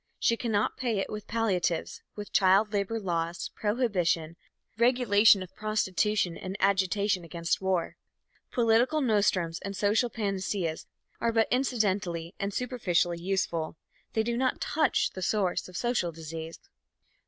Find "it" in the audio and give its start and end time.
0.97-1.11